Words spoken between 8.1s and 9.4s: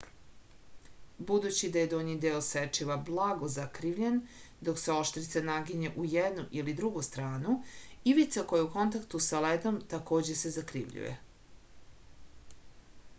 ivica koja je u kontaktu